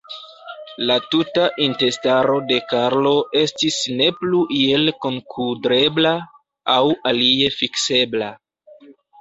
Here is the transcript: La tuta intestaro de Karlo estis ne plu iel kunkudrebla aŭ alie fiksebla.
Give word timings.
La 0.91 0.93
tuta 1.15 1.43
intestaro 1.65 2.37
de 2.53 2.57
Karlo 2.71 3.11
estis 3.43 3.77
ne 4.01 4.09
plu 4.23 4.41
iel 4.63 4.91
kunkudrebla 5.05 6.17
aŭ 6.79 6.83
alie 7.15 7.55
fiksebla. 7.61 8.33